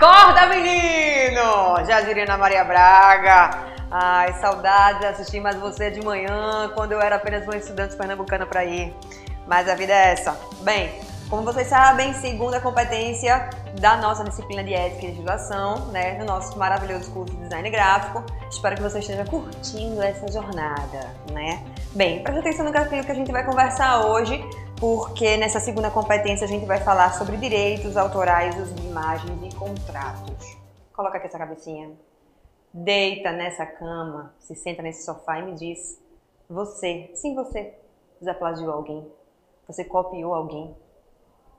Acorda, 0.00 0.46
menino! 0.46 1.74
Ana 2.22 2.38
Maria 2.38 2.62
Braga. 2.62 3.50
Ai, 3.90 4.32
saudades 4.34 5.00
de 5.00 5.06
assistir 5.06 5.40
mais 5.40 5.56
você 5.56 5.90
de 5.90 6.00
manhã, 6.00 6.70
quando 6.72 6.92
eu 6.92 7.00
era 7.00 7.16
apenas 7.16 7.42
uma 7.42 7.56
estudante 7.56 7.96
pernambucana 7.96 8.46
para 8.46 8.64
ir. 8.64 8.94
Mas 9.44 9.68
a 9.68 9.74
vida 9.74 9.92
é 9.92 10.12
essa. 10.12 10.38
Bem, 10.60 11.00
como 11.28 11.42
vocês 11.42 11.66
sabem, 11.66 12.14
segunda 12.14 12.58
competência 12.58 13.50
da 13.78 13.98
nossa 13.98 14.24
disciplina 14.24 14.64
de 14.64 14.72
ética 14.72 15.04
e 15.04 15.08
legislação, 15.10 15.86
né, 15.88 16.16
no 16.18 16.24
nosso 16.24 16.58
maravilhoso 16.58 17.12
curso 17.12 17.34
de 17.34 17.42
design 17.42 17.68
gráfico. 17.70 18.24
Espero 18.50 18.76
que 18.76 18.82
você 18.82 18.98
esteja 19.00 19.24
curtindo 19.26 20.00
essa 20.02 20.26
jornada, 20.32 21.14
né? 21.32 21.62
Bem, 21.94 22.22
preste 22.22 22.40
atenção 22.40 22.64
no 22.64 22.72
que 22.72 22.78
a 22.78 23.14
gente 23.14 23.30
vai 23.30 23.44
conversar 23.44 24.06
hoje, 24.06 24.42
porque 24.80 25.36
nessa 25.36 25.60
segunda 25.60 25.90
competência 25.90 26.46
a 26.46 26.48
gente 26.48 26.64
vai 26.64 26.80
falar 26.80 27.12
sobre 27.12 27.36
direitos 27.36 27.96
autorais, 27.96 28.56
uso 28.58 28.74
de 28.74 28.86
imagens 28.86 29.52
e 29.52 29.54
contratos. 29.54 30.56
Coloca 30.94 31.18
aqui 31.18 31.26
essa 31.26 31.38
cabecinha. 31.38 31.90
Deita 32.72 33.32
nessa 33.32 33.66
cama, 33.66 34.34
se 34.38 34.54
senta 34.54 34.82
nesse 34.82 35.04
sofá 35.04 35.38
e 35.40 35.42
me 35.42 35.54
diz: 35.54 36.00
você, 36.48 37.10
sim 37.14 37.34
você, 37.34 37.74
desaplagiou 38.18 38.72
alguém. 38.72 39.06
Você 39.66 39.84
copiou 39.84 40.34
alguém. 40.34 40.74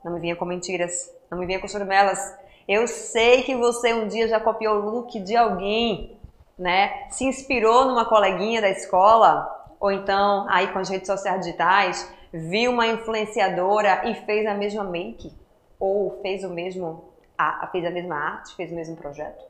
Não 0.04 0.12
me 0.12 0.20
vinha 0.20 0.36
com 0.36 0.44
mentiras, 0.44 1.12
não 1.30 1.38
me 1.38 1.46
vinha 1.46 1.60
com 1.60 1.68
surmelas. 1.68 2.18
Eu 2.66 2.86
sei 2.86 3.42
que 3.42 3.54
você 3.54 3.92
um 3.92 4.08
dia 4.08 4.28
já 4.28 4.40
copiou 4.40 4.76
o 4.76 4.90
look 4.90 5.18
de 5.20 5.36
alguém, 5.36 6.16
né? 6.58 7.08
Se 7.10 7.24
inspirou 7.24 7.86
numa 7.86 8.04
coleguinha 8.04 8.60
da 8.60 8.70
escola, 8.70 9.48
ou 9.78 9.90
então 9.90 10.46
aí 10.48 10.68
com 10.68 10.78
as 10.78 10.88
redes 10.88 11.06
sociais 11.06 11.44
digitais, 11.44 12.12
viu 12.32 12.70
uma 12.70 12.86
influenciadora 12.86 14.08
e 14.08 14.14
fez 14.26 14.46
a 14.46 14.54
mesma 14.54 14.84
make, 14.84 15.32
ou 15.78 16.20
fez 16.22 16.44
o 16.44 16.50
mesmo, 16.50 17.12
a, 17.36 17.66
fez 17.68 17.84
a 17.84 17.90
mesma 17.90 18.16
arte, 18.16 18.54
fez 18.54 18.70
o 18.70 18.74
mesmo 18.74 18.96
projeto. 18.96 19.44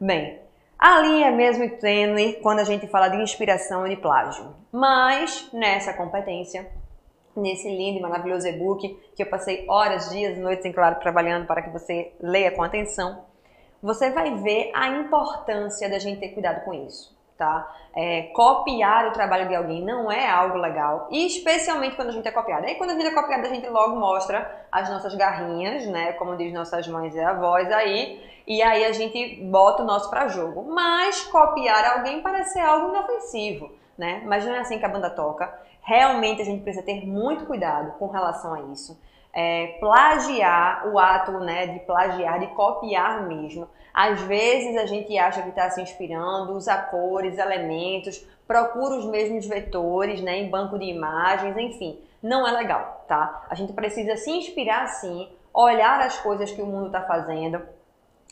Bem, 0.00 0.40
a 0.78 1.00
linha 1.00 1.28
é 1.28 1.30
mesmo 1.30 1.68
tênue 1.78 2.34
quando 2.42 2.58
a 2.58 2.64
gente 2.64 2.86
fala 2.88 3.08
de 3.08 3.22
inspiração 3.22 3.86
e 3.86 3.90
de 3.90 3.96
plágio, 4.00 4.54
mas 4.72 5.48
nessa 5.52 5.92
competência, 5.92 6.68
nesse 7.36 7.68
lindo 7.68 7.98
e 7.98 8.02
maravilhoso 8.02 8.46
e-book 8.46 8.98
que 9.14 9.22
eu 9.22 9.26
passei 9.26 9.64
horas, 9.68 10.10
dias, 10.10 10.38
noites, 10.38 10.64
em 10.64 10.72
claro, 10.72 11.00
trabalhando 11.00 11.46
para 11.46 11.62
que 11.62 11.70
você 11.70 12.12
leia 12.20 12.50
com 12.50 12.62
atenção, 12.62 13.24
você 13.82 14.10
vai 14.10 14.34
ver 14.36 14.70
a 14.74 14.88
importância 14.88 15.88
da 15.88 15.98
gente 15.98 16.20
ter 16.20 16.28
cuidado 16.30 16.64
com 16.64 16.72
isso 16.72 17.14
tá? 17.36 17.72
É, 17.94 18.22
copiar 18.34 19.08
o 19.08 19.12
trabalho 19.12 19.48
de 19.48 19.54
alguém 19.54 19.84
não 19.84 20.10
é 20.10 20.28
algo 20.28 20.58
legal, 20.58 21.08
e 21.10 21.26
especialmente 21.26 21.96
quando 21.96 22.08
a 22.08 22.12
gente 22.12 22.26
é 22.26 22.30
copiado. 22.30 22.66
Aí 22.66 22.74
quando 22.76 22.90
a 22.90 22.94
gente 22.94 23.06
é 23.06 23.14
copiado, 23.14 23.46
a 23.46 23.50
gente 23.50 23.68
logo 23.68 23.96
mostra 23.96 24.66
as 24.70 24.88
nossas 24.88 25.14
garrinhas, 25.14 25.86
né? 25.86 26.12
Como 26.14 26.36
diz 26.36 26.52
nossas 26.52 26.86
mães 26.88 27.14
e 27.14 27.20
avós 27.20 27.70
aí, 27.70 28.20
e 28.46 28.62
aí 28.62 28.84
a 28.84 28.92
gente 28.92 29.42
bota 29.44 29.82
o 29.82 29.86
nosso 29.86 30.10
para 30.10 30.28
jogo. 30.28 30.64
Mas 30.64 31.22
copiar 31.24 31.98
alguém 31.98 32.20
parece 32.20 32.54
ser 32.54 32.60
algo 32.60 32.88
inofensivo, 32.88 33.70
né? 33.96 34.22
Mas 34.26 34.44
não 34.44 34.54
é 34.54 34.58
assim 34.58 34.78
que 34.78 34.84
a 34.84 34.88
banda 34.88 35.10
toca. 35.10 35.52
Realmente 35.82 36.42
a 36.42 36.44
gente 36.44 36.62
precisa 36.62 36.84
ter 36.84 37.06
muito 37.06 37.46
cuidado 37.46 37.92
com 37.98 38.06
relação 38.08 38.54
a 38.54 38.60
isso. 38.72 39.00
É, 39.32 39.78
plagiar 39.80 40.88
o 40.88 40.98
ato 40.98 41.32
né, 41.40 41.66
de 41.66 41.80
plagiar, 41.80 42.38
de 42.38 42.46
copiar 42.48 43.26
mesmo, 43.26 43.68
às 43.92 44.20
vezes 44.22 44.76
a 44.76 44.86
gente 44.86 45.16
acha 45.18 45.42
que 45.42 45.48
está 45.48 45.70
se 45.70 45.80
inspirando, 45.80 46.52
usa 46.52 46.76
cores, 46.76 47.38
elementos, 47.38 48.24
procura 48.46 48.96
os 48.96 49.06
mesmos 49.06 49.46
vetores 49.46 50.20
né, 50.20 50.38
em 50.38 50.50
banco 50.50 50.78
de 50.78 50.84
imagens, 50.84 51.56
enfim. 51.56 52.00
Não 52.22 52.46
é 52.46 52.50
legal, 52.50 53.04
tá? 53.06 53.44
A 53.50 53.54
gente 53.54 53.72
precisa 53.72 54.16
se 54.16 54.30
inspirar 54.30 54.86
sim, 54.86 55.28
olhar 55.52 56.00
as 56.00 56.18
coisas 56.18 56.50
que 56.50 56.62
o 56.62 56.66
mundo 56.66 56.86
está 56.86 57.02
fazendo, 57.02 57.60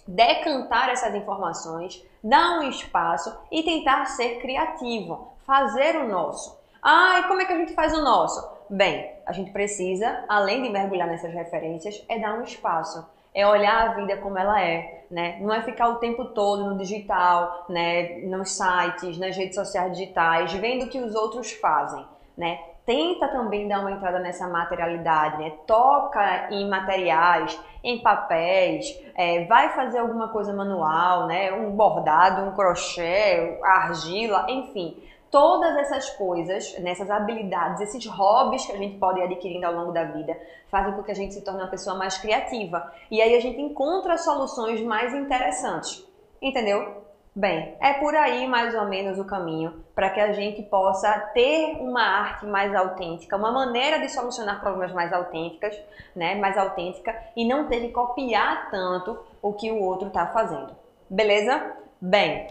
decantar 0.06 0.90
essas 0.90 1.14
informações, 1.14 2.04
dar 2.22 2.58
um 2.58 2.68
espaço 2.68 3.36
e 3.50 3.62
tentar 3.62 4.06
ser 4.06 4.40
criativo, 4.40 5.32
fazer 5.46 5.96
o 5.96 6.08
nosso. 6.08 6.60
Ah, 6.82 7.20
e 7.20 7.28
como 7.28 7.40
é 7.40 7.44
que 7.44 7.52
a 7.52 7.58
gente 7.58 7.74
faz 7.74 7.92
o 7.96 8.02
nosso? 8.02 8.46
Bem, 8.68 9.12
a 9.26 9.32
gente 9.32 9.52
precisa, 9.52 10.24
além 10.28 10.62
de 10.62 10.70
mergulhar 10.70 11.06
nessas 11.06 11.32
referências, 11.32 12.04
é 12.08 12.18
dar 12.18 12.34
um 12.34 12.42
espaço 12.42 13.06
é 13.34 13.46
olhar 13.46 13.88
a 13.88 13.94
vida 13.94 14.16
como 14.18 14.38
ela 14.38 14.62
é, 14.62 15.04
né? 15.10 15.38
Não 15.40 15.52
é 15.52 15.62
ficar 15.62 15.88
o 15.88 15.96
tempo 15.96 16.26
todo 16.26 16.66
no 16.66 16.78
digital, 16.78 17.64
né? 17.68 18.18
Nos 18.26 18.50
sites, 18.50 19.18
nas 19.18 19.36
redes 19.36 19.54
sociais 19.54 19.92
digitais, 19.92 20.52
vendo 20.54 20.84
o 20.84 20.88
que 20.88 20.98
os 20.98 21.14
outros 21.14 21.52
fazem, 21.52 22.04
né? 22.36 22.60
Tenta 22.84 23.28
também 23.28 23.68
dar 23.68 23.80
uma 23.80 23.92
entrada 23.92 24.18
nessa 24.18 24.48
materialidade, 24.48 25.38
né? 25.38 25.52
Toca 25.66 26.50
em 26.50 26.68
materiais, 26.68 27.58
em 27.82 28.02
papéis, 28.02 29.00
é, 29.14 29.44
vai 29.44 29.70
fazer 29.70 29.98
alguma 29.98 30.28
coisa 30.28 30.52
manual, 30.52 31.26
né? 31.26 31.52
Um 31.52 31.70
bordado, 31.70 32.42
um 32.42 32.54
crochê, 32.54 33.58
argila, 33.62 34.46
enfim 34.48 35.00
todas 35.32 35.74
essas 35.78 36.10
coisas, 36.10 36.78
nessas 36.80 37.10
habilidades, 37.10 37.80
esses 37.80 38.04
hobbies 38.04 38.66
que 38.66 38.72
a 38.72 38.76
gente 38.76 38.98
pode 38.98 39.18
ir 39.18 39.22
adquirindo 39.22 39.66
ao 39.66 39.72
longo 39.72 39.90
da 39.90 40.04
vida, 40.04 40.38
fazem 40.70 40.92
com 40.92 41.02
que 41.02 41.10
a 41.10 41.14
gente 41.14 41.32
se 41.32 41.42
torne 41.42 41.62
uma 41.62 41.70
pessoa 41.70 41.96
mais 41.96 42.18
criativa. 42.18 42.92
E 43.10 43.20
aí 43.20 43.34
a 43.34 43.40
gente 43.40 43.58
encontra 43.58 44.18
soluções 44.18 44.82
mais 44.82 45.14
interessantes. 45.14 46.06
Entendeu? 46.40 47.02
Bem, 47.34 47.74
é 47.80 47.94
por 47.94 48.14
aí 48.14 48.46
mais 48.46 48.74
ou 48.74 48.84
menos 48.86 49.18
o 49.18 49.24
caminho 49.24 49.82
para 49.94 50.10
que 50.10 50.20
a 50.20 50.32
gente 50.34 50.62
possa 50.64 51.10
ter 51.32 51.78
uma 51.80 52.02
arte 52.02 52.44
mais 52.44 52.74
autêntica, 52.74 53.36
uma 53.36 53.50
maneira 53.50 54.00
de 54.00 54.10
solucionar 54.10 54.60
problemas 54.60 54.92
mais 54.92 55.12
autênticas, 55.14 55.74
né, 56.14 56.34
mais 56.34 56.58
autêntica 56.58 57.16
e 57.34 57.46
não 57.46 57.68
ter 57.68 57.80
que 57.80 57.88
copiar 57.88 58.70
tanto 58.70 59.18
o 59.40 59.54
que 59.54 59.70
o 59.70 59.80
outro 59.80 60.08
está 60.08 60.26
fazendo. 60.26 60.76
Beleza? 61.08 61.72
Bem, 62.00 62.48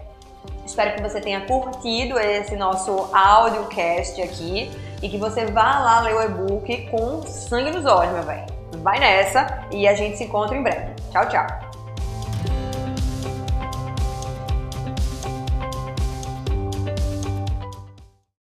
Espero 0.65 0.95
que 0.95 1.01
você 1.01 1.19
tenha 1.19 1.45
curtido 1.45 2.17
esse 2.17 2.55
nosso 2.55 3.09
audiocast 3.13 4.21
aqui 4.21 4.71
e 5.01 5.09
que 5.09 5.17
você 5.17 5.45
vá 5.45 5.79
lá 5.79 6.01
ler 6.01 6.15
o 6.15 6.21
e-book 6.23 6.89
com 6.89 7.21
sangue 7.23 7.71
nos 7.71 7.85
olhos, 7.85 8.13
meu 8.13 8.23
bem. 8.23 8.45
Vai 8.77 8.99
nessa 8.99 9.67
e 9.71 9.87
a 9.87 9.93
gente 9.93 10.17
se 10.17 10.23
encontra 10.23 10.55
em 10.55 10.63
breve. 10.63 10.95
Tchau, 11.11 11.27
tchau! 11.27 11.70